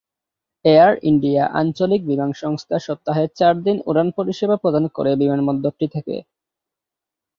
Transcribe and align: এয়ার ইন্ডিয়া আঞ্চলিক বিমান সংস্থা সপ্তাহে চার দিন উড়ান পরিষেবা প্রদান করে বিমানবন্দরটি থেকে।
এয়ার 0.65 0.93
ইন্ডিয়া 1.03 1.43
আঞ্চলিক 1.59 2.01
বিমান 2.05 2.31
সংস্থা 2.41 2.77
সপ্তাহে 2.79 3.25
চার 3.39 3.55
দিন 3.65 3.77
উড়ান 3.85 4.07
পরিষেবা 4.17 4.55
প্রদান 4.55 4.85
করে 4.95 5.11
বিমানবন্দরটি 5.15 5.87
থেকে। 5.95 6.15